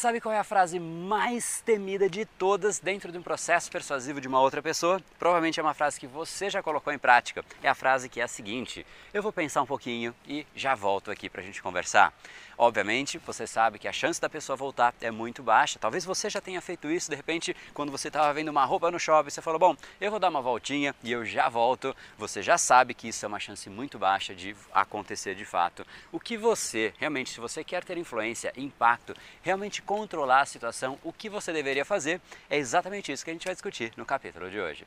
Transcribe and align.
Sabe 0.00 0.18
qual 0.18 0.34
é 0.34 0.38
a 0.38 0.44
frase 0.44 0.80
mais 0.80 1.60
temida 1.60 2.08
de 2.08 2.24
todas 2.24 2.78
dentro 2.78 3.12
de 3.12 3.18
um 3.18 3.22
processo 3.22 3.70
persuasivo 3.70 4.18
de 4.18 4.26
uma 4.26 4.40
outra 4.40 4.62
pessoa? 4.62 4.98
Provavelmente 5.18 5.60
é 5.60 5.62
uma 5.62 5.74
frase 5.74 6.00
que 6.00 6.06
você 6.06 6.48
já 6.48 6.62
colocou 6.62 6.90
em 6.90 6.98
prática. 6.98 7.44
É 7.62 7.68
a 7.68 7.74
frase 7.74 8.08
que 8.08 8.18
é 8.18 8.24
a 8.24 8.26
seguinte: 8.26 8.86
eu 9.12 9.22
vou 9.22 9.30
pensar 9.30 9.60
um 9.60 9.66
pouquinho 9.66 10.14
e 10.26 10.46
já 10.56 10.74
volto 10.74 11.10
aqui 11.10 11.28
para 11.28 11.42
a 11.42 11.44
gente 11.44 11.62
conversar. 11.62 12.14
Obviamente, 12.56 13.16
você 13.16 13.46
sabe 13.46 13.78
que 13.78 13.88
a 13.88 13.92
chance 13.92 14.20
da 14.20 14.28
pessoa 14.28 14.54
voltar 14.54 14.94
é 15.00 15.10
muito 15.10 15.42
baixa. 15.42 15.78
Talvez 15.78 16.04
você 16.04 16.28
já 16.28 16.42
tenha 16.42 16.60
feito 16.60 16.90
isso, 16.90 17.10
de 17.10 17.16
repente, 17.16 17.56
quando 17.72 17.90
você 17.90 18.08
estava 18.08 18.30
vendo 18.34 18.48
uma 18.48 18.66
roupa 18.66 18.90
no 18.90 18.98
shopping, 18.98 19.30
você 19.30 19.42
falou: 19.42 19.58
Bom, 19.58 19.76
eu 19.98 20.10
vou 20.10 20.20
dar 20.20 20.28
uma 20.28 20.42
voltinha 20.42 20.94
e 21.02 21.12
eu 21.12 21.26
já 21.26 21.48
volto. 21.50 21.94
Você 22.18 22.42
já 22.42 22.56
sabe 22.56 22.94
que 22.94 23.08
isso 23.08 23.24
é 23.24 23.28
uma 23.28 23.40
chance 23.40 23.68
muito 23.68 23.98
baixa 23.98 24.34
de 24.34 24.56
acontecer 24.72 25.34
de 25.34 25.44
fato. 25.44 25.86
O 26.12 26.20
que 26.20 26.38
você, 26.38 26.94
realmente, 26.98 27.30
se 27.30 27.40
você 27.40 27.62
quer 27.62 27.84
ter 27.84 27.98
influência, 27.98 28.52
impacto, 28.56 29.14
realmente 29.42 29.82
controlar 29.90 30.42
a 30.42 30.46
situação, 30.46 30.96
o 31.02 31.12
que 31.12 31.28
você 31.28 31.52
deveria 31.52 31.84
fazer 31.84 32.20
é 32.48 32.56
exatamente 32.56 33.10
isso 33.10 33.24
que 33.24 33.30
a 33.32 33.34
gente 33.34 33.44
vai 33.44 33.54
discutir 33.56 33.92
no 33.96 34.06
capítulo 34.06 34.48
de 34.48 34.60
hoje. 34.60 34.86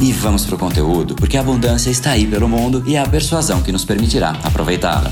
E 0.00 0.12
vamos 0.12 0.44
pro 0.44 0.56
conteúdo, 0.56 1.16
porque 1.16 1.36
a 1.36 1.40
abundância 1.40 1.90
está 1.90 2.12
aí 2.12 2.24
pelo 2.24 2.48
mundo 2.48 2.84
e 2.86 2.94
é 2.94 3.00
a 3.00 3.08
persuasão 3.08 3.60
que 3.62 3.72
nos 3.72 3.84
permitirá 3.84 4.30
aproveitá-la. 4.44 5.10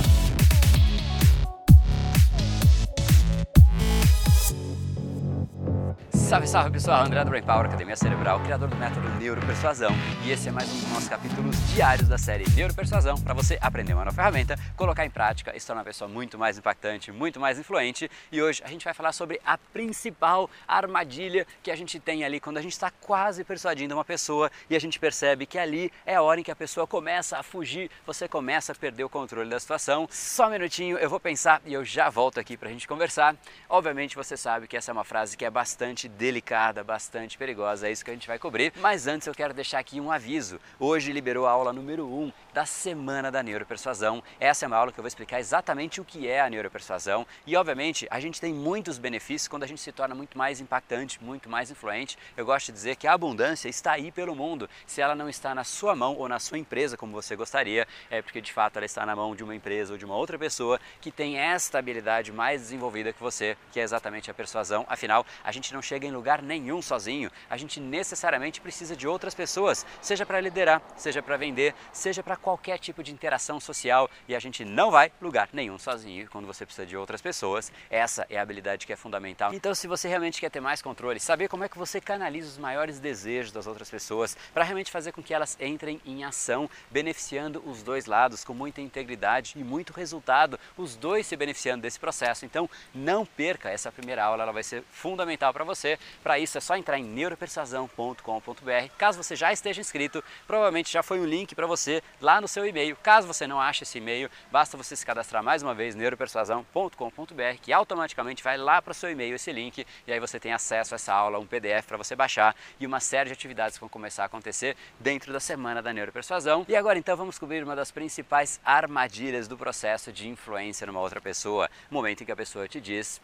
Salve, 6.36 6.48
salve 6.48 6.70
pessoal, 6.70 7.02
André 7.02 7.24
do 7.24 7.30
Brain 7.30 7.42
Power, 7.42 7.64
Academia 7.64 7.96
Cerebral, 7.96 8.38
criador 8.40 8.68
do 8.68 8.76
método 8.76 9.08
Neuropersuasão 9.18 9.90
e 10.22 10.30
esse 10.30 10.50
é 10.50 10.52
mais 10.52 10.68
um 10.70 10.80
dos 10.80 10.92
nossos 10.92 11.08
capítulos 11.08 11.56
diários 11.72 12.08
da 12.08 12.18
série 12.18 12.44
Neuropersuasão 12.50 13.18
para 13.18 13.32
você 13.32 13.56
aprender 13.58 13.94
uma 13.94 14.04
nova 14.04 14.14
ferramenta, 14.14 14.54
colocar 14.76 15.06
em 15.06 15.08
prática 15.08 15.56
e 15.56 15.60
se 15.60 15.66
tornar 15.66 15.80
uma 15.80 15.86
pessoa 15.86 16.06
muito 16.06 16.36
mais 16.38 16.58
impactante, 16.58 17.10
muito 17.10 17.40
mais 17.40 17.58
influente 17.58 18.10
e 18.30 18.42
hoje 18.42 18.60
a 18.62 18.68
gente 18.68 18.84
vai 18.84 18.92
falar 18.92 19.12
sobre 19.12 19.40
a 19.46 19.56
principal 19.56 20.50
armadilha 20.68 21.46
que 21.62 21.70
a 21.70 21.76
gente 21.76 21.98
tem 21.98 22.22
ali 22.22 22.38
quando 22.38 22.58
a 22.58 22.62
gente 22.62 22.72
está 22.72 22.90
quase 22.90 23.42
persuadindo 23.42 23.94
uma 23.94 24.04
pessoa 24.04 24.50
e 24.68 24.76
a 24.76 24.78
gente 24.78 24.98
percebe 24.98 25.46
que 25.46 25.58
ali 25.58 25.90
é 26.04 26.16
a 26.16 26.22
hora 26.22 26.40
em 26.40 26.42
que 26.42 26.50
a 26.50 26.56
pessoa 26.56 26.86
começa 26.86 27.38
a 27.38 27.42
fugir, 27.42 27.90
você 28.04 28.28
começa 28.28 28.72
a 28.72 28.74
perder 28.74 29.04
o 29.04 29.08
controle 29.08 29.48
da 29.48 29.58
situação. 29.58 30.06
Só 30.10 30.48
um 30.48 30.50
minutinho, 30.50 30.98
eu 30.98 31.08
vou 31.08 31.18
pensar 31.18 31.62
e 31.64 31.72
eu 31.72 31.82
já 31.82 32.10
volto 32.10 32.38
aqui 32.38 32.58
para 32.58 32.68
a 32.68 32.72
gente 32.72 32.86
conversar. 32.86 33.34
Obviamente 33.70 34.14
você 34.14 34.36
sabe 34.36 34.66
que 34.66 34.76
essa 34.76 34.90
é 34.90 34.92
uma 34.92 35.04
frase 35.04 35.34
que 35.34 35.44
é 35.44 35.50
bastante 35.50 36.06
delicada, 36.26 36.82
bastante 36.82 37.38
perigosa, 37.38 37.86
é 37.86 37.92
isso 37.92 38.04
que 38.04 38.10
a 38.10 38.14
gente 38.14 38.26
vai 38.26 38.36
cobrir. 38.36 38.72
Mas 38.80 39.06
antes 39.06 39.28
eu 39.28 39.34
quero 39.34 39.54
deixar 39.54 39.78
aqui 39.78 40.00
um 40.00 40.10
aviso. 40.10 40.60
Hoje 40.78 41.12
liberou 41.12 41.46
a 41.46 41.52
aula 41.52 41.72
número 41.72 42.04
1 42.04 42.22
um 42.24 42.32
da 42.52 42.66
Semana 42.66 43.30
da 43.30 43.44
Neuropersuasão. 43.44 44.20
Essa 44.40 44.64
é 44.64 44.66
uma 44.66 44.76
aula 44.76 44.90
que 44.90 44.98
eu 44.98 45.02
vou 45.02 45.08
explicar 45.08 45.38
exatamente 45.38 46.00
o 46.00 46.04
que 46.04 46.26
é 46.26 46.40
a 46.40 46.50
neuropersuasão 46.50 47.24
e, 47.46 47.54
obviamente, 47.54 48.08
a 48.10 48.18
gente 48.18 48.40
tem 48.40 48.52
muitos 48.52 48.98
benefícios 48.98 49.46
quando 49.46 49.62
a 49.62 49.66
gente 49.68 49.80
se 49.80 49.92
torna 49.92 50.16
muito 50.16 50.36
mais 50.36 50.60
impactante, 50.60 51.22
muito 51.22 51.48
mais 51.48 51.70
influente. 51.70 52.18
Eu 52.36 52.44
gosto 52.44 52.66
de 52.66 52.72
dizer 52.72 52.96
que 52.96 53.06
a 53.06 53.12
abundância 53.12 53.68
está 53.68 53.92
aí 53.92 54.10
pelo 54.10 54.34
mundo. 54.34 54.68
Se 54.84 55.00
ela 55.00 55.14
não 55.14 55.28
está 55.28 55.54
na 55.54 55.62
sua 55.62 55.94
mão 55.94 56.16
ou 56.16 56.28
na 56.28 56.40
sua 56.40 56.58
empresa 56.58 56.96
como 56.96 57.12
você 57.12 57.36
gostaria, 57.36 57.86
é 58.10 58.20
porque 58.20 58.40
de 58.40 58.52
fato 58.52 58.78
ela 58.78 58.86
está 58.86 59.06
na 59.06 59.14
mão 59.14 59.36
de 59.36 59.44
uma 59.44 59.54
empresa 59.54 59.92
ou 59.92 59.98
de 59.98 60.04
uma 60.04 60.16
outra 60.16 60.36
pessoa 60.36 60.80
que 61.00 61.12
tem 61.12 61.38
esta 61.38 61.78
habilidade 61.78 62.32
mais 62.32 62.62
desenvolvida 62.62 63.12
que 63.12 63.22
você, 63.22 63.56
que 63.70 63.78
é 63.78 63.84
exatamente 63.84 64.28
a 64.28 64.34
persuasão. 64.34 64.84
Afinal, 64.88 65.24
a 65.44 65.52
gente 65.52 65.72
não 65.72 65.80
chega 65.80 66.04
em 66.04 66.15
lugar 66.16 66.42
nenhum 66.42 66.82
sozinho. 66.82 67.30
A 67.48 67.56
gente 67.56 67.78
necessariamente 67.78 68.60
precisa 68.60 68.96
de 68.96 69.06
outras 69.06 69.34
pessoas, 69.34 69.86
seja 70.00 70.24
para 70.24 70.40
liderar, 70.40 70.82
seja 70.96 71.22
para 71.22 71.36
vender, 71.36 71.74
seja 71.92 72.22
para 72.22 72.36
qualquer 72.36 72.78
tipo 72.78 73.02
de 73.02 73.12
interação 73.12 73.60
social 73.60 74.10
e 74.26 74.34
a 74.34 74.40
gente 74.40 74.64
não 74.64 74.90
vai 74.90 75.12
lugar 75.20 75.48
nenhum 75.52 75.78
sozinho 75.78 76.28
quando 76.30 76.46
você 76.46 76.64
precisa 76.64 76.86
de 76.86 76.96
outras 76.96 77.20
pessoas. 77.20 77.70
Essa 77.90 78.26
é 78.30 78.38
a 78.38 78.42
habilidade 78.42 78.86
que 78.86 78.92
é 78.92 78.96
fundamental. 78.96 79.52
Então, 79.54 79.74
se 79.74 79.86
você 79.86 80.08
realmente 80.08 80.40
quer 80.40 80.50
ter 80.50 80.60
mais 80.60 80.82
controle, 80.82 81.20
saber 81.20 81.48
como 81.48 81.64
é 81.64 81.68
que 81.68 81.78
você 81.78 82.00
canaliza 82.00 82.48
os 82.48 82.58
maiores 82.58 82.98
desejos 82.98 83.52
das 83.52 83.66
outras 83.66 83.90
pessoas 83.90 84.36
para 84.52 84.64
realmente 84.64 84.90
fazer 84.90 85.12
com 85.12 85.22
que 85.22 85.34
elas 85.34 85.56
entrem 85.60 86.00
em 86.04 86.24
ação, 86.24 86.68
beneficiando 86.90 87.62
os 87.66 87.82
dois 87.82 88.06
lados 88.06 88.44
com 88.44 88.54
muita 88.54 88.80
integridade 88.80 89.54
e 89.56 89.64
muito 89.64 89.92
resultado, 89.92 90.58
os 90.76 90.96
dois 90.96 91.26
se 91.26 91.36
beneficiando 91.36 91.82
desse 91.82 91.98
processo. 91.98 92.44
Então, 92.44 92.68
não 92.94 93.26
perca 93.26 93.70
essa 93.70 93.92
primeira 93.92 94.24
aula, 94.24 94.42
ela 94.42 94.52
vai 94.52 94.62
ser 94.62 94.82
fundamental 94.90 95.52
para 95.52 95.64
você. 95.64 95.98
Para 96.22 96.38
isso 96.38 96.58
é 96.58 96.60
só 96.60 96.76
entrar 96.76 96.98
em 96.98 97.04
neuropersuasão.com.br. 97.04 98.90
Caso 98.98 99.22
você 99.22 99.36
já 99.36 99.52
esteja 99.52 99.80
inscrito, 99.80 100.22
provavelmente 100.46 100.92
já 100.92 101.02
foi 101.02 101.20
um 101.20 101.24
link 101.24 101.54
para 101.54 101.66
você 101.66 102.02
lá 102.20 102.40
no 102.40 102.48
seu 102.48 102.66
e-mail. 102.66 102.96
Caso 103.02 103.26
você 103.26 103.46
não 103.46 103.60
ache 103.60 103.84
esse 103.84 103.98
e-mail, 103.98 104.30
basta 104.50 104.76
você 104.76 104.96
se 104.96 105.04
cadastrar 105.04 105.42
mais 105.42 105.62
uma 105.62 105.74
vez 105.74 105.94
neuropersuasão.com.br, 105.94 107.58
que 107.62 107.72
automaticamente 107.72 108.42
vai 108.42 108.56
lá 108.56 108.80
para 108.82 108.92
o 108.92 108.94
seu 108.94 109.10
e-mail 109.10 109.34
esse 109.34 109.52
link 109.52 109.86
e 110.06 110.12
aí 110.12 110.20
você 110.20 110.38
tem 110.40 110.52
acesso 110.52 110.94
a 110.94 110.96
essa 110.96 111.12
aula, 111.12 111.38
um 111.38 111.46
PDF 111.46 111.86
para 111.86 111.96
você 111.96 112.14
baixar 112.16 112.54
e 112.78 112.86
uma 112.86 113.00
série 113.00 113.28
de 113.28 113.34
atividades 113.34 113.76
que 113.76 113.80
vão 113.80 113.88
começar 113.88 114.22
a 114.22 114.26
acontecer 114.26 114.76
dentro 114.98 115.32
da 115.32 115.40
semana 115.40 115.82
da 115.82 115.92
neuropersuasão. 115.92 116.64
E 116.68 116.76
agora 116.76 116.98
então 116.98 117.16
vamos 117.16 117.38
cobrir 117.38 117.62
uma 117.62 117.76
das 117.76 117.90
principais 117.90 118.60
armadilhas 118.64 119.48
do 119.48 119.56
processo 119.56 120.12
de 120.12 120.28
influência 120.28 120.86
numa 120.86 121.00
outra 121.00 121.20
pessoa, 121.20 121.70
momento 121.90 122.22
em 122.22 122.26
que 122.26 122.32
a 122.32 122.36
pessoa 122.36 122.68
te 122.68 122.80
diz 122.80 123.20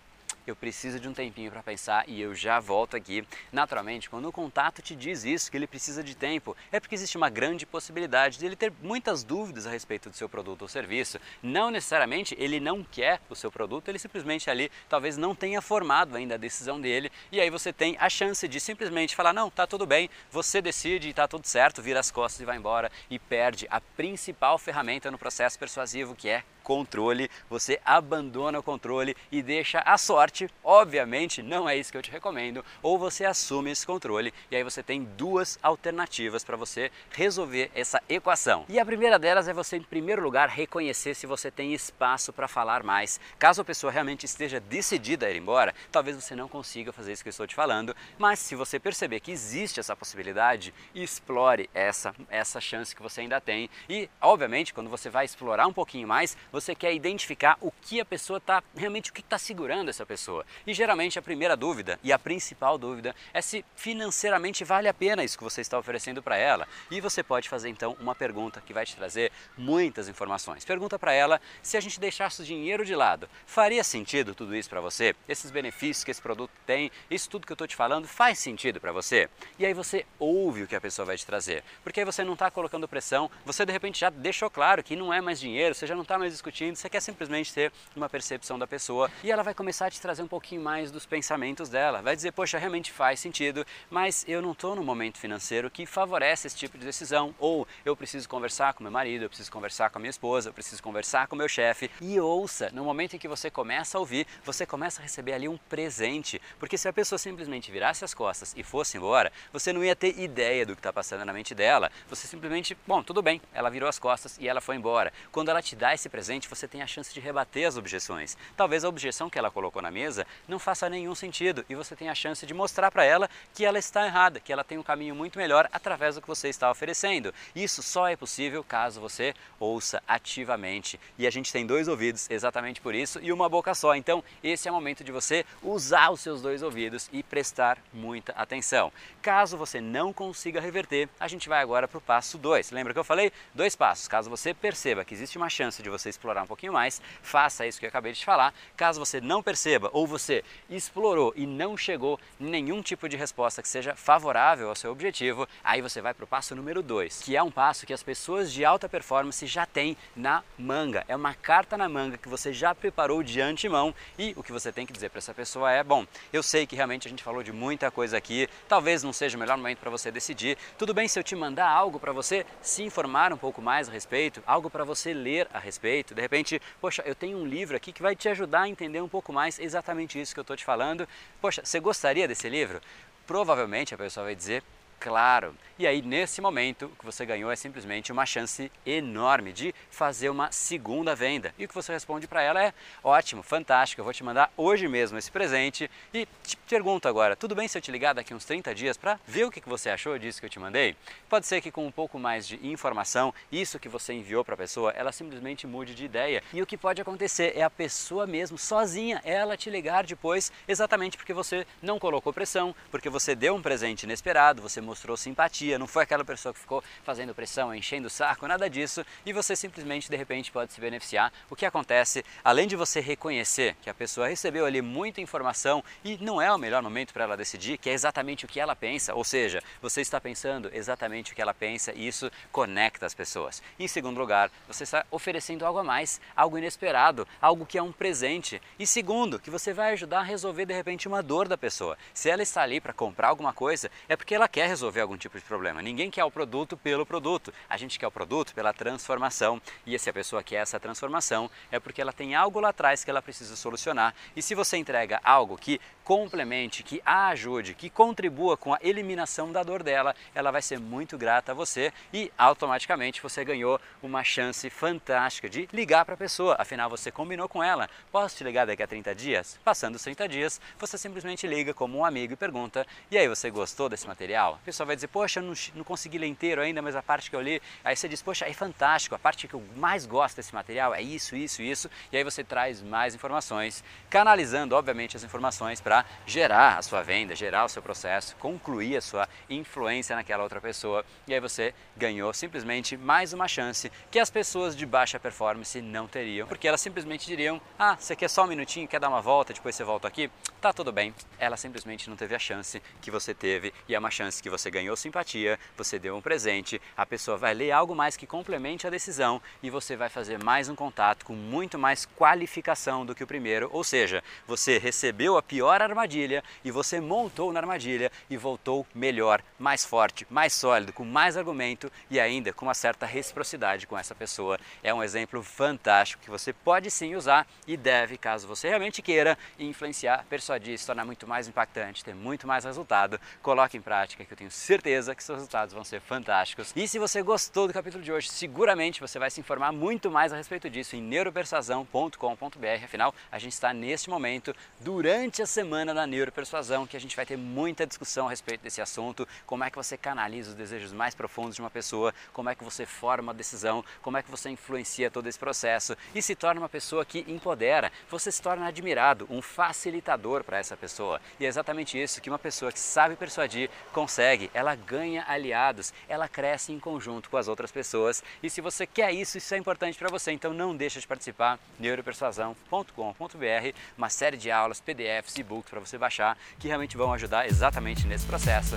eu 0.46 0.56
preciso 0.56 0.98
de 0.98 1.08
um 1.08 1.12
tempinho 1.12 1.50
para 1.50 1.62
pensar 1.62 2.08
e 2.08 2.20
eu 2.20 2.34
já 2.34 2.58
volto 2.60 2.96
aqui. 2.96 3.26
Naturalmente, 3.52 4.10
quando 4.10 4.28
o 4.28 4.32
contato 4.32 4.82
te 4.82 4.94
diz 4.94 5.24
isso, 5.24 5.50
que 5.50 5.56
ele 5.56 5.66
precisa 5.66 6.02
de 6.02 6.14
tempo, 6.14 6.56
é 6.70 6.80
porque 6.80 6.94
existe 6.94 7.16
uma 7.16 7.30
grande 7.30 7.64
possibilidade 7.64 8.38
de 8.38 8.46
ele 8.46 8.56
ter 8.56 8.72
muitas 8.82 9.22
dúvidas 9.22 9.66
a 9.66 9.70
respeito 9.70 10.10
do 10.10 10.16
seu 10.16 10.28
produto 10.28 10.62
ou 10.62 10.68
serviço. 10.68 11.18
Não 11.42 11.70
necessariamente 11.70 12.36
ele 12.38 12.60
não 12.60 12.82
quer 12.82 13.20
o 13.28 13.34
seu 13.34 13.50
produto, 13.50 13.88
ele 13.88 13.98
simplesmente 13.98 14.50
ali 14.50 14.70
talvez 14.88 15.16
não 15.16 15.34
tenha 15.34 15.60
formado 15.60 16.16
ainda 16.16 16.34
a 16.34 16.38
decisão 16.38 16.80
dele 16.80 17.10
e 17.30 17.40
aí 17.40 17.50
você 17.50 17.72
tem 17.72 17.96
a 18.00 18.08
chance 18.08 18.46
de 18.48 18.60
simplesmente 18.60 19.14
falar: 19.14 19.32
não, 19.32 19.50
tá 19.50 19.66
tudo 19.66 19.86
bem, 19.86 20.10
você 20.30 20.60
decide 20.60 21.12
tá 21.12 21.28
tudo 21.28 21.46
certo, 21.46 21.82
vira 21.82 22.00
as 22.00 22.10
costas 22.10 22.40
e 22.40 22.44
vai 22.44 22.56
embora 22.56 22.90
e 23.10 23.18
perde 23.18 23.66
a 23.70 23.80
principal 23.80 24.58
ferramenta 24.58 25.10
no 25.10 25.18
processo 25.18 25.58
persuasivo 25.58 26.14
que 26.14 26.28
é 26.28 26.44
controle, 26.62 27.30
você 27.48 27.80
abandona 27.84 28.58
o 28.58 28.62
controle 28.62 29.16
e 29.30 29.42
deixa 29.42 29.80
a 29.80 29.98
sorte, 29.98 30.48
obviamente 30.62 31.42
não 31.42 31.68
é 31.68 31.76
isso 31.76 31.92
que 31.92 31.98
eu 31.98 32.02
te 32.02 32.10
recomendo, 32.10 32.64
ou 32.82 32.98
você 32.98 33.24
assume 33.24 33.70
esse 33.70 33.86
controle 33.86 34.32
e 34.50 34.56
aí 34.56 34.62
você 34.62 34.82
tem 34.82 35.04
duas 35.04 35.58
alternativas 35.62 36.44
para 36.44 36.56
você 36.56 36.90
resolver 37.12 37.70
essa 37.74 38.02
equação. 38.08 38.64
E 38.68 38.78
a 38.78 38.84
primeira 38.84 39.18
delas 39.18 39.48
é 39.48 39.52
você, 39.52 39.76
em 39.76 39.82
primeiro 39.82 40.22
lugar, 40.22 40.48
reconhecer 40.48 41.14
se 41.14 41.26
você 41.26 41.50
tem 41.50 41.74
espaço 41.74 42.32
para 42.32 42.48
falar 42.48 42.82
mais. 42.82 43.20
Caso 43.38 43.62
a 43.62 43.64
pessoa 43.64 43.92
realmente 43.92 44.24
esteja 44.24 44.60
decidida 44.60 45.26
a 45.26 45.30
ir 45.30 45.38
embora, 45.38 45.74
talvez 45.90 46.16
você 46.16 46.34
não 46.34 46.48
consiga 46.48 46.92
fazer 46.92 47.12
isso 47.12 47.22
que 47.22 47.28
eu 47.28 47.32
estou 47.32 47.46
te 47.46 47.54
falando, 47.54 47.94
mas 48.18 48.38
se 48.38 48.54
você 48.54 48.78
perceber 48.78 49.20
que 49.20 49.32
existe 49.32 49.80
essa 49.80 49.96
possibilidade, 49.96 50.72
explore 50.94 51.68
essa, 51.74 52.14
essa 52.28 52.60
chance 52.60 52.94
que 52.94 53.02
você 53.02 53.20
ainda 53.20 53.40
tem. 53.40 53.68
E, 53.88 54.08
obviamente, 54.20 54.74
quando 54.74 54.90
você 54.90 55.10
vai 55.10 55.24
explorar 55.24 55.66
um 55.66 55.72
pouquinho 55.72 56.06
mais, 56.06 56.36
você 56.52 56.74
quer 56.74 56.92
identificar 56.92 57.56
o 57.60 57.72
que 57.72 58.00
a 58.00 58.04
pessoa 58.04 58.36
está, 58.36 58.62
realmente 58.76 59.10
o 59.10 59.12
que 59.14 59.20
está 59.20 59.38
segurando 59.38 59.88
essa 59.88 60.04
pessoa. 60.04 60.44
E 60.66 60.74
geralmente 60.74 61.18
a 61.18 61.22
primeira 61.22 61.56
dúvida 61.56 61.98
e 62.02 62.12
a 62.12 62.18
principal 62.18 62.76
dúvida 62.76 63.16
é 63.32 63.40
se 63.40 63.64
financeiramente 63.74 64.62
vale 64.62 64.88
a 64.88 64.94
pena 64.94 65.24
isso 65.24 65.38
que 65.38 65.44
você 65.44 65.62
está 65.62 65.78
oferecendo 65.78 66.22
para 66.22 66.36
ela. 66.36 66.68
E 66.90 67.00
você 67.00 67.22
pode 67.22 67.48
fazer 67.48 67.70
então 67.70 67.96
uma 67.98 68.14
pergunta 68.14 68.62
que 68.64 68.74
vai 68.74 68.84
te 68.84 68.94
trazer 68.94 69.32
muitas 69.56 70.08
informações. 70.08 70.64
Pergunta 70.64 70.98
para 70.98 71.12
ela 71.12 71.40
se 71.62 71.76
a 71.76 71.80
gente 71.80 71.98
deixasse 71.98 72.42
o 72.42 72.44
dinheiro 72.44 72.84
de 72.84 72.94
lado, 72.94 73.28
faria 73.46 73.82
sentido 73.82 74.34
tudo 74.34 74.54
isso 74.54 74.68
para 74.68 74.80
você? 74.80 75.14
Esses 75.26 75.50
benefícios 75.50 76.04
que 76.04 76.10
esse 76.10 76.20
produto 76.20 76.50
tem, 76.66 76.90
isso 77.10 77.30
tudo 77.30 77.46
que 77.46 77.52
eu 77.52 77.54
estou 77.54 77.66
te 77.66 77.76
falando 77.76 78.06
faz 78.06 78.38
sentido 78.38 78.80
para 78.80 78.92
você? 78.92 79.28
E 79.58 79.64
aí 79.64 79.72
você 79.72 80.04
ouve 80.18 80.64
o 80.64 80.66
que 80.66 80.76
a 80.76 80.80
pessoa 80.80 81.06
vai 81.06 81.16
te 81.16 81.24
trazer, 81.24 81.64
porque 81.82 82.00
aí 82.00 82.06
você 82.06 82.22
não 82.22 82.34
está 82.34 82.50
colocando 82.50 82.86
pressão, 82.86 83.30
você 83.44 83.64
de 83.64 83.72
repente 83.72 84.00
já 84.00 84.10
deixou 84.10 84.50
claro 84.50 84.82
que 84.82 84.94
não 84.94 85.12
é 85.12 85.20
mais 85.20 85.40
dinheiro, 85.40 85.74
você 85.74 85.86
já 85.86 85.94
não 85.94 86.02
está 86.02 86.18
mais 86.18 86.32
discutindo, 86.42 86.74
você 86.74 86.90
quer 86.90 87.00
simplesmente 87.00 87.54
ter 87.54 87.72
uma 87.94 88.08
percepção 88.08 88.58
da 88.58 88.66
pessoa 88.66 89.08
e 89.22 89.30
ela 89.30 89.44
vai 89.44 89.54
começar 89.54 89.86
a 89.86 89.90
te 89.90 90.00
trazer 90.00 90.24
um 90.24 90.26
pouquinho 90.26 90.60
mais 90.60 90.90
dos 90.90 91.06
pensamentos 91.06 91.68
dela. 91.68 92.02
Vai 92.02 92.16
dizer, 92.16 92.32
poxa, 92.32 92.58
realmente 92.58 92.90
faz 92.90 93.20
sentido, 93.20 93.64
mas 93.88 94.24
eu 94.26 94.42
não 94.42 94.50
estou 94.50 94.74
no 94.74 94.82
momento 94.82 95.18
financeiro 95.18 95.70
que 95.70 95.86
favorece 95.86 96.48
esse 96.48 96.56
tipo 96.56 96.76
de 96.76 96.84
decisão. 96.84 97.32
Ou 97.38 97.66
eu 97.84 97.96
preciso 97.96 98.28
conversar 98.28 98.74
com 98.74 98.82
meu 98.82 98.90
marido, 98.90 99.22
eu 99.22 99.28
preciso 99.28 99.52
conversar 99.52 99.90
com 99.90 99.98
a 99.98 100.00
minha 100.00 100.10
esposa, 100.10 100.48
eu 100.48 100.52
preciso 100.52 100.82
conversar 100.82 101.28
com 101.28 101.36
meu 101.36 101.48
chefe. 101.48 101.88
E 102.00 102.18
ouça, 102.18 102.70
no 102.72 102.82
momento 102.82 103.14
em 103.14 103.20
que 103.20 103.28
você 103.28 103.48
começa 103.48 103.96
a 103.96 104.00
ouvir, 104.00 104.26
você 104.44 104.66
começa 104.66 105.00
a 105.00 105.04
receber 105.04 105.34
ali 105.34 105.48
um 105.48 105.56
presente. 105.56 106.42
Porque 106.58 106.76
se 106.76 106.88
a 106.88 106.92
pessoa 106.92 107.20
simplesmente 107.20 107.70
virasse 107.70 108.04
as 108.04 108.14
costas 108.14 108.52
e 108.56 108.64
fosse 108.64 108.96
embora, 108.96 109.30
você 109.52 109.72
não 109.72 109.84
ia 109.84 109.94
ter 109.94 110.18
ideia 110.18 110.66
do 110.66 110.74
que 110.74 110.80
está 110.80 110.92
passando 110.92 111.24
na 111.24 111.32
mente 111.32 111.54
dela. 111.54 111.88
Você 112.08 112.26
simplesmente, 112.26 112.76
bom, 112.84 113.00
tudo 113.00 113.22
bem, 113.22 113.40
ela 113.54 113.70
virou 113.70 113.88
as 113.88 114.00
costas 114.00 114.36
e 114.40 114.48
ela 114.48 114.60
foi 114.60 114.74
embora. 114.74 115.12
Quando 115.30 115.48
ela 115.48 115.62
te 115.62 115.76
dá 115.76 115.94
esse 115.94 116.08
presente, 116.08 116.31
você 116.40 116.66
tem 116.66 116.82
a 116.82 116.86
chance 116.86 117.12
de 117.12 117.20
rebater 117.20 117.66
as 117.66 117.76
objeções. 117.76 118.36
Talvez 118.56 118.84
a 118.84 118.88
objeção 118.88 119.28
que 119.28 119.38
ela 119.38 119.50
colocou 119.50 119.82
na 119.82 119.90
mesa 119.90 120.26
não 120.48 120.58
faça 120.58 120.88
nenhum 120.88 121.14
sentido 121.14 121.64
e 121.68 121.74
você 121.74 121.94
tem 121.94 122.08
a 122.08 122.14
chance 122.14 122.46
de 122.46 122.54
mostrar 122.54 122.90
para 122.90 123.04
ela 123.04 123.28
que 123.54 123.64
ela 123.64 123.78
está 123.78 124.06
errada, 124.06 124.40
que 124.40 124.52
ela 124.52 124.64
tem 124.64 124.78
um 124.78 124.82
caminho 124.82 125.14
muito 125.14 125.38
melhor 125.38 125.68
através 125.72 126.14
do 126.14 126.22
que 126.22 126.28
você 126.28 126.48
está 126.48 126.70
oferecendo. 126.70 127.34
Isso 127.54 127.82
só 127.82 128.08
é 128.08 128.16
possível 128.16 128.64
caso 128.64 129.00
você 129.00 129.34
ouça 129.58 130.02
ativamente. 130.06 130.98
E 131.18 131.26
a 131.26 131.30
gente 131.30 131.52
tem 131.52 131.66
dois 131.66 131.88
ouvidos 131.88 132.30
exatamente 132.30 132.80
por 132.80 132.94
isso 132.94 133.18
e 133.22 133.32
uma 133.32 133.48
boca 133.48 133.74
só. 133.74 133.94
Então, 133.94 134.24
esse 134.42 134.68
é 134.68 134.70
o 134.70 134.74
momento 134.74 135.04
de 135.04 135.12
você 135.12 135.44
usar 135.62 136.10
os 136.10 136.20
seus 136.20 136.40
dois 136.40 136.62
ouvidos 136.62 137.08
e 137.12 137.22
prestar 137.22 137.78
muita 137.92 138.32
atenção. 138.32 138.92
Caso 139.20 139.56
você 139.56 139.80
não 139.80 140.12
consiga 140.12 140.60
reverter, 140.60 141.08
a 141.18 141.28
gente 141.28 141.48
vai 141.48 141.60
agora 141.60 141.86
para 141.86 141.98
o 141.98 142.00
passo 142.00 142.38
2. 142.38 142.70
Lembra 142.70 142.92
que 142.92 142.98
eu 142.98 143.04
falei? 143.04 143.32
Dois 143.54 143.76
passos. 143.76 144.08
Caso 144.08 144.30
você 144.30 144.54
perceba 144.54 145.04
que 145.04 145.14
existe 145.14 145.36
uma 145.36 145.48
chance 145.48 145.82
de 145.82 145.90
você 145.90 146.08
explorar 146.22 146.44
um 146.44 146.46
pouquinho 146.46 146.72
mais, 146.72 147.02
faça 147.20 147.66
isso 147.66 147.80
que 147.80 147.86
eu 147.86 147.88
acabei 147.88 148.12
de 148.12 148.20
te 148.20 148.24
falar. 148.24 148.54
Caso 148.76 149.00
você 149.00 149.20
não 149.20 149.42
perceba 149.42 149.90
ou 149.92 150.06
você 150.06 150.44
explorou 150.70 151.32
e 151.34 151.46
não 151.46 151.76
chegou 151.76 152.18
nenhum 152.38 152.80
tipo 152.80 153.08
de 153.08 153.16
resposta 153.16 153.60
que 153.60 153.68
seja 153.68 153.96
favorável 153.96 154.68
ao 154.68 154.76
seu 154.76 154.92
objetivo, 154.92 155.48
aí 155.64 155.82
você 155.82 156.00
vai 156.00 156.14
para 156.14 156.24
o 156.24 156.28
passo 156.28 156.54
número 156.54 156.82
2, 156.82 157.22
que 157.22 157.36
é 157.36 157.42
um 157.42 157.50
passo 157.50 157.84
que 157.84 157.92
as 157.92 158.02
pessoas 158.02 158.52
de 158.52 158.64
alta 158.64 158.88
performance 158.88 159.44
já 159.46 159.66
têm 159.66 159.96
na 160.14 160.44
manga. 160.56 161.04
É 161.08 161.16
uma 161.16 161.34
carta 161.34 161.76
na 161.76 161.88
manga 161.88 162.16
que 162.16 162.28
você 162.28 162.52
já 162.52 162.74
preparou 162.74 163.22
de 163.22 163.40
antemão 163.40 163.92
e 164.16 164.32
o 164.36 164.42
que 164.42 164.52
você 164.52 164.70
tem 164.70 164.86
que 164.86 164.92
dizer 164.92 165.10
para 165.10 165.18
essa 165.18 165.34
pessoa 165.34 165.72
é: 165.72 165.82
bom, 165.82 166.06
eu 166.32 166.42
sei 166.42 166.66
que 166.66 166.76
realmente 166.76 167.08
a 167.08 167.10
gente 167.10 167.22
falou 167.22 167.42
de 167.42 167.52
muita 167.52 167.90
coisa 167.90 168.16
aqui, 168.16 168.48
talvez 168.68 169.02
não 169.02 169.12
seja 169.12 169.36
o 169.36 169.40
melhor 169.40 169.56
momento 169.56 169.78
para 169.78 169.90
você 169.90 170.10
decidir. 170.10 170.56
Tudo 170.78 170.94
bem 170.94 171.08
se 171.08 171.18
eu 171.18 171.24
te 171.24 171.34
mandar 171.34 171.68
algo 171.68 171.98
para 171.98 172.12
você 172.12 172.46
se 172.60 172.84
informar 172.84 173.32
um 173.32 173.36
pouco 173.36 173.60
mais 173.60 173.88
a 173.88 173.92
respeito, 173.92 174.42
algo 174.46 174.70
para 174.70 174.84
você 174.84 175.12
ler 175.12 175.48
a 175.52 175.58
respeito. 175.58 176.11
De 176.14 176.20
repente, 176.20 176.60
poxa, 176.80 177.02
eu 177.06 177.14
tenho 177.14 177.38
um 177.38 177.46
livro 177.46 177.76
aqui 177.76 177.92
que 177.92 178.02
vai 178.02 178.14
te 178.14 178.28
ajudar 178.28 178.62
a 178.62 178.68
entender 178.68 179.00
um 179.00 179.08
pouco 179.08 179.32
mais 179.32 179.58
exatamente 179.58 180.20
isso 180.20 180.34
que 180.34 180.40
eu 180.40 180.42
estou 180.42 180.56
te 180.56 180.64
falando. 180.64 181.08
Poxa, 181.40 181.62
você 181.64 181.80
gostaria 181.80 182.28
desse 182.28 182.48
livro? 182.48 182.80
Provavelmente 183.26 183.94
a 183.94 183.98
pessoa 183.98 184.26
vai 184.26 184.34
dizer 184.34 184.62
claro. 185.02 185.54
E 185.78 185.86
aí, 185.86 186.00
nesse 186.00 186.40
momento, 186.40 186.84
o 186.84 186.90
que 186.90 187.04
você 187.04 187.26
ganhou 187.26 187.50
é 187.50 187.56
simplesmente 187.56 188.12
uma 188.12 188.24
chance 188.24 188.70
enorme 188.86 189.52
de 189.52 189.74
fazer 189.90 190.28
uma 190.28 190.52
segunda 190.52 191.12
venda. 191.12 191.52
E 191.58 191.64
o 191.64 191.68
que 191.68 191.74
você 191.74 191.92
responde 191.92 192.28
para 192.28 192.40
ela 192.40 192.62
é: 192.62 192.72
ótimo, 193.02 193.42
fantástico, 193.42 194.00
eu 194.00 194.04
vou 194.04 194.12
te 194.12 194.22
mandar 194.22 194.52
hoje 194.56 194.86
mesmo 194.86 195.18
esse 195.18 195.30
presente. 195.30 195.90
E 196.14 196.28
te 196.44 196.56
pergunto 196.68 197.08
agora: 197.08 197.34
tudo 197.34 197.56
bem 197.56 197.66
se 197.66 197.76
eu 197.76 197.82
te 197.82 197.90
ligar 197.90 198.14
daqui 198.14 198.32
uns 198.32 198.44
30 198.44 198.72
dias 198.76 198.96
para 198.96 199.18
ver 199.26 199.44
o 199.44 199.50
que 199.50 199.60
você 199.68 199.90
achou 199.90 200.16
disso 200.18 200.38
que 200.38 200.46
eu 200.46 200.50
te 200.50 200.60
mandei? 200.60 200.94
Pode 201.28 201.46
ser 201.46 201.60
que 201.60 201.72
com 201.72 201.84
um 201.84 201.90
pouco 201.90 202.16
mais 202.16 202.46
de 202.46 202.64
informação, 202.64 203.34
isso 203.50 203.80
que 203.80 203.88
você 203.88 204.12
enviou 204.12 204.44
para 204.44 204.54
a 204.54 204.58
pessoa, 204.58 204.92
ela 204.92 205.10
simplesmente 205.10 205.66
mude 205.66 205.96
de 205.96 206.04
ideia. 206.04 206.44
E 206.52 206.62
o 206.62 206.66
que 206.66 206.76
pode 206.76 207.02
acontecer 207.02 207.54
é 207.56 207.62
a 207.62 207.70
pessoa 207.70 208.24
mesmo, 208.24 208.56
sozinha, 208.56 209.20
ela 209.24 209.56
te 209.56 209.68
ligar 209.68 210.04
depois, 210.04 210.52
exatamente 210.68 211.16
porque 211.16 211.32
você 211.32 211.66
não 211.82 211.98
colocou 211.98 212.32
pressão, 212.32 212.72
porque 212.90 213.08
você 213.08 213.34
deu 213.34 213.56
um 213.56 213.62
presente 213.62 214.04
inesperado, 214.04 214.62
você 214.62 214.80
mostrou 214.92 215.16
simpatia, 215.16 215.78
não 215.78 215.86
foi 215.86 216.02
aquela 216.02 216.22
pessoa 216.22 216.52
que 216.52 216.60
ficou 216.60 216.84
fazendo 217.02 217.34
pressão, 217.34 217.74
enchendo 217.74 218.08
o 218.08 218.10
saco, 218.10 218.46
nada 218.46 218.68
disso, 218.68 219.04
e 219.24 219.32
você 219.32 219.56
simplesmente 219.56 220.10
de 220.10 220.16
repente 220.16 220.52
pode 220.52 220.70
se 220.70 220.80
beneficiar. 220.80 221.32
O 221.48 221.56
que 221.56 221.64
acontece, 221.64 222.22
além 222.44 222.68
de 222.68 222.76
você 222.76 223.00
reconhecer 223.00 223.74
que 223.80 223.88
a 223.88 223.94
pessoa 223.94 224.28
recebeu 224.28 224.66
ali 224.66 224.82
muita 224.82 225.22
informação 225.22 225.82
e 226.04 226.18
não 226.20 226.42
é 226.42 226.52
o 226.52 226.58
melhor 226.58 226.82
momento 226.82 227.14
para 227.14 227.24
ela 227.24 227.38
decidir, 227.38 227.78
que 227.78 227.88
é 227.88 227.94
exatamente 227.94 228.44
o 228.44 228.48
que 228.48 228.60
ela 228.60 228.76
pensa, 228.76 229.14
ou 229.14 229.24
seja, 229.24 229.62
você 229.80 230.02
está 230.02 230.20
pensando 230.20 230.70
exatamente 230.74 231.32
o 231.32 231.34
que 231.34 231.40
ela 231.40 231.54
pensa 231.54 231.92
e 231.94 232.06
isso 232.06 232.30
conecta 232.50 233.06
as 233.06 233.14
pessoas. 233.14 233.62
Em 233.78 233.88
segundo 233.88 234.18
lugar, 234.18 234.50
você 234.68 234.84
está 234.84 235.06
oferecendo 235.10 235.64
algo 235.64 235.78
a 235.78 235.84
mais, 235.84 236.20
algo 236.36 236.58
inesperado, 236.58 237.26
algo 237.40 237.64
que 237.64 237.78
é 237.78 237.82
um 237.82 237.92
presente. 237.92 238.60
E 238.78 238.86
segundo, 238.86 239.38
que 239.38 239.50
você 239.50 239.72
vai 239.72 239.92
ajudar 239.92 240.20
a 240.20 240.22
resolver 240.22 240.66
de 240.66 240.74
repente 240.74 241.08
uma 241.08 241.22
dor 241.22 241.48
da 241.48 241.56
pessoa. 241.56 241.96
Se 242.12 242.28
ela 242.28 242.42
está 242.42 242.60
ali 242.60 242.78
para 242.78 242.92
comprar 242.92 243.28
alguma 243.28 243.54
coisa, 243.54 243.90
é 244.06 244.16
porque 244.16 244.34
ela 244.34 244.46
quer 244.46 244.68
resolver 244.68 244.81
resolver 244.82 245.00
algum 245.00 245.16
tipo 245.16 245.38
de 245.38 245.44
problema. 245.44 245.80
Ninguém 245.80 246.10
quer 246.10 246.24
o 246.24 246.30
produto 246.30 246.76
pelo 246.76 247.06
produto, 247.06 247.52
a 247.70 247.76
gente 247.76 248.00
quer 248.00 248.06
o 248.08 248.10
produto 248.10 248.52
pela 248.52 248.72
transformação. 248.72 249.62
E 249.86 249.96
se 249.96 250.10
a 250.10 250.12
pessoa 250.12 250.42
quer 250.42 250.56
essa 250.56 250.80
transformação, 250.80 251.48
é 251.70 251.78
porque 251.78 252.02
ela 252.02 252.12
tem 252.12 252.34
algo 252.34 252.58
lá 252.58 252.70
atrás 252.70 253.04
que 253.04 253.10
ela 253.10 253.22
precisa 253.22 253.54
solucionar. 253.54 254.12
E 254.34 254.42
se 254.42 254.56
você 254.56 254.76
entrega 254.76 255.20
algo 255.22 255.56
que 255.56 255.80
complemente, 256.02 256.82
que 256.82 257.00
a 257.04 257.28
ajude, 257.28 257.74
que 257.74 257.88
contribua 257.88 258.56
com 258.56 258.74
a 258.74 258.78
eliminação 258.82 259.52
da 259.52 259.62
dor 259.62 259.84
dela, 259.84 260.14
ela 260.34 260.50
vai 260.50 260.60
ser 260.60 260.80
muito 260.80 261.16
grata 261.16 261.52
a 261.52 261.54
você 261.54 261.92
e 262.12 262.32
automaticamente 262.36 263.22
você 263.22 263.44
ganhou 263.44 263.80
uma 264.02 264.24
chance 264.24 264.68
fantástica 264.68 265.48
de 265.48 265.68
ligar 265.72 266.04
para 266.04 266.14
a 266.14 266.18
pessoa. 266.18 266.56
Afinal, 266.58 266.90
você 266.90 267.10
combinou 267.10 267.48
com 267.48 267.62
ela. 267.62 267.88
Posso 268.10 268.36
te 268.36 268.44
ligar 268.44 268.66
daqui 268.66 268.82
a 268.82 268.86
30 268.86 269.14
dias? 269.14 269.58
Passando 269.64 269.94
os 269.94 270.02
30 270.02 270.28
dias, 270.28 270.60
você 270.78 270.98
simplesmente 270.98 271.46
liga 271.46 271.72
como 271.72 271.98
um 271.98 272.04
amigo 272.04 272.32
e 272.32 272.36
pergunta: 272.36 272.86
E 273.10 273.16
aí, 273.16 273.28
você 273.28 273.50
gostou 273.50 273.88
desse 273.88 274.06
material? 274.06 274.58
Pessoa 274.72 274.86
vai 274.86 274.96
dizer, 274.96 275.08
poxa, 275.08 275.40
eu 275.40 275.44
não, 275.44 275.54
não 275.74 275.84
consegui 275.84 276.18
ler 276.18 276.26
inteiro 276.26 276.60
ainda, 276.60 276.80
mas 276.80 276.96
a 276.96 277.02
parte 277.02 277.30
que 277.30 277.36
eu 277.36 277.40
li, 277.40 277.60
aí 277.84 277.94
você 277.94 278.08
diz, 278.08 278.22
poxa, 278.22 278.46
é 278.46 278.52
fantástico, 278.52 279.14
a 279.14 279.18
parte 279.18 279.46
que 279.46 279.54
eu 279.54 279.62
mais 279.76 280.06
gosto 280.06 280.36
desse 280.36 280.54
material 280.54 280.94
é 280.94 281.02
isso, 281.02 281.36
isso, 281.36 281.62
isso, 281.62 281.90
e 282.10 282.16
aí 282.16 282.24
você 282.24 282.42
traz 282.42 282.82
mais 282.82 283.14
informações, 283.14 283.84
canalizando, 284.08 284.74
obviamente, 284.74 285.16
as 285.16 285.22
informações 285.22 285.80
para 285.80 286.04
gerar 286.26 286.78
a 286.78 286.82
sua 286.82 287.02
venda, 287.02 287.36
gerar 287.36 287.64
o 287.64 287.68
seu 287.68 287.82
processo, 287.82 288.34
concluir 288.36 288.96
a 288.96 289.00
sua 289.00 289.28
influência 289.48 290.16
naquela 290.16 290.42
outra 290.42 290.60
pessoa, 290.60 291.04
e 291.26 291.34
aí 291.34 291.40
você 291.40 291.74
ganhou 291.96 292.32
simplesmente 292.32 292.96
mais 292.96 293.32
uma 293.32 293.46
chance 293.46 293.92
que 294.10 294.18
as 294.18 294.30
pessoas 294.30 294.74
de 294.74 294.86
baixa 294.86 295.20
performance 295.20 295.80
não 295.82 296.08
teriam, 296.08 296.48
porque 296.48 296.66
elas 296.66 296.80
simplesmente 296.80 297.26
diriam, 297.26 297.60
ah, 297.78 297.96
você 297.98 298.16
quer 298.16 298.28
só 298.28 298.44
um 298.44 298.48
minutinho, 298.48 298.88
quer 298.88 298.98
dar 298.98 299.08
uma 299.08 299.20
volta, 299.20 299.52
depois 299.52 299.74
você 299.74 299.84
volta 299.84 300.08
aqui? 300.08 300.30
Tá 300.60 300.72
tudo 300.72 300.92
bem. 300.92 301.14
Ela 301.38 301.56
simplesmente 301.56 302.08
não 302.08 302.16
teve 302.16 302.34
a 302.34 302.38
chance 302.38 302.80
que 303.00 303.10
você 303.10 303.34
teve, 303.34 303.74
e 303.88 303.94
é 303.94 303.98
uma 303.98 304.10
chance 304.10 304.42
que 304.42 304.48
você 304.52 304.70
ganhou 304.70 304.94
simpatia, 304.94 305.58
você 305.76 305.98
deu 305.98 306.14
um 306.14 306.20
presente, 306.20 306.80
a 306.94 307.06
pessoa 307.06 307.38
vai 307.38 307.54
ler 307.54 307.72
algo 307.72 307.94
mais 307.94 308.18
que 308.18 308.26
complemente 308.26 308.86
a 308.86 308.90
decisão 308.90 309.40
e 309.62 309.70
você 309.70 309.96
vai 309.96 310.10
fazer 310.10 310.42
mais 310.44 310.68
um 310.68 310.74
contato 310.74 311.24
com 311.24 311.32
muito 311.32 311.78
mais 311.78 312.04
qualificação 312.04 313.06
do 313.06 313.14
que 313.14 313.24
o 313.24 313.26
primeiro, 313.26 313.70
ou 313.72 313.82
seja, 313.82 314.22
você 314.46 314.76
recebeu 314.76 315.38
a 315.38 315.42
pior 315.42 315.80
armadilha 315.80 316.44
e 316.62 316.70
você 316.70 317.00
montou 317.00 317.50
na 317.50 317.60
armadilha 317.60 318.12
e 318.28 318.36
voltou 318.36 318.86
melhor, 318.94 319.42
mais 319.58 319.86
forte, 319.86 320.26
mais 320.28 320.52
sólido, 320.52 320.92
com 320.92 321.04
mais 321.04 321.38
argumento 321.38 321.90
e 322.10 322.20
ainda 322.20 322.52
com 322.52 322.66
uma 322.66 322.74
certa 322.74 323.06
reciprocidade 323.06 323.86
com 323.86 323.96
essa 323.96 324.14
pessoa. 324.14 324.60
É 324.82 324.92
um 324.92 325.02
exemplo 325.02 325.42
fantástico 325.42 326.22
que 326.22 326.30
você 326.30 326.52
pode 326.52 326.90
sim 326.90 327.14
usar 327.14 327.46
e 327.66 327.74
deve, 327.74 328.18
caso 328.18 328.46
você 328.46 328.68
realmente 328.68 329.00
queira, 329.00 329.38
influenciar, 329.58 330.26
persuadir, 330.28 330.78
se 330.78 330.86
tornar 330.86 331.06
muito 331.06 331.26
mais 331.26 331.48
impactante, 331.48 332.04
ter 332.04 332.14
muito 332.14 332.46
mais 332.46 332.66
resultado. 332.66 333.18
Coloque 333.40 333.78
em 333.78 333.80
prática 333.80 334.24
que 334.24 334.32
eu 334.32 334.36
tenho 334.42 334.50
certeza 334.50 335.14
que 335.14 335.22
seus 335.22 335.36
resultados 335.36 335.72
vão 335.72 335.84
ser 335.84 336.00
fantásticos. 336.00 336.72
E 336.74 336.88
se 336.88 336.98
você 336.98 337.22
gostou 337.22 337.68
do 337.68 337.72
capítulo 337.72 338.02
de 338.02 338.10
hoje, 338.10 338.28
seguramente 338.28 339.00
você 339.00 339.18
vai 339.18 339.30
se 339.30 339.38
informar 339.38 339.70
muito 339.70 340.10
mais 340.10 340.32
a 340.32 340.36
respeito 340.36 340.68
disso 340.68 340.96
em 340.96 341.02
neuropersuasão.com.br. 341.02 342.84
Afinal, 342.84 343.14
a 343.30 343.38
gente 343.38 343.52
está 343.52 343.72
neste 343.72 344.10
momento 344.10 344.54
durante 344.80 345.42
a 345.42 345.46
semana 345.46 345.94
da 345.94 346.06
neuropersuasão 346.06 346.86
que 346.86 346.96
a 346.96 347.00
gente 347.00 347.14
vai 347.14 347.24
ter 347.24 347.36
muita 347.36 347.86
discussão 347.86 348.26
a 348.26 348.30
respeito 348.30 348.62
desse 348.62 348.80
assunto, 348.80 349.28
como 349.46 349.62
é 349.62 349.70
que 349.70 349.76
você 349.76 349.96
canaliza 349.96 350.50
os 350.50 350.56
desejos 350.56 350.92
mais 350.92 351.14
profundos 351.14 351.54
de 351.54 351.60
uma 351.60 351.70
pessoa, 351.70 352.12
como 352.32 352.50
é 352.50 352.54
que 352.54 352.64
você 352.64 352.84
forma 352.84 353.30
uma 353.30 353.34
decisão, 353.34 353.84
como 354.00 354.16
é 354.16 354.22
que 354.22 354.30
você 354.30 354.50
influencia 354.50 355.10
todo 355.10 355.28
esse 355.28 355.38
processo 355.38 355.96
e 356.14 356.20
se 356.20 356.34
torna 356.34 356.60
uma 356.60 356.68
pessoa 356.68 357.04
que 357.04 357.24
empodera, 357.28 357.92
você 358.10 358.32
se 358.32 358.42
torna 358.42 358.66
admirado, 358.66 359.26
um 359.30 359.40
facilitador 359.40 360.42
para 360.42 360.58
essa 360.58 360.76
pessoa. 360.76 361.20
E 361.38 361.44
é 361.44 361.48
exatamente 361.48 362.00
isso 362.00 362.20
que 362.20 362.28
uma 362.28 362.38
pessoa 362.38 362.72
que 362.72 362.80
sabe 362.80 363.14
persuadir 363.14 363.70
consegue 363.92 364.31
consegue, 364.32 364.50
ela 364.54 364.74
ganha 364.74 365.24
aliados, 365.26 365.92
ela 366.08 366.28
cresce 366.28 366.72
em 366.72 366.78
conjunto 366.78 367.28
com 367.28 367.36
as 367.36 367.48
outras 367.48 367.70
pessoas. 367.70 368.22
E 368.42 368.48
se 368.48 368.60
você 368.60 368.86
quer 368.86 369.12
isso, 369.12 369.38
isso 369.38 369.54
é 369.54 369.58
importante 369.58 369.98
para 369.98 370.08
você, 370.08 370.32
então 370.32 370.52
não 370.52 370.74
deixa 370.74 371.00
de 371.00 371.06
participar 371.06 371.58
neuropersuasão.com.br, 371.78 373.76
uma 373.96 374.08
série 374.08 374.36
de 374.36 374.50
aulas, 374.50 374.80
PDFs 374.80 375.36
e 375.36 375.42
books 375.42 375.70
para 375.70 375.80
você 375.80 375.98
baixar 375.98 376.36
que 376.58 376.68
realmente 376.68 376.96
vão 376.96 377.12
ajudar 377.12 377.46
exatamente 377.46 378.06
nesse 378.06 378.26
processo. 378.26 378.76